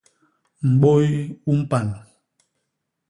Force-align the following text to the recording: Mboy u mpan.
Mboy 0.71 1.07
u 1.51 1.53
mpan. 1.59 1.87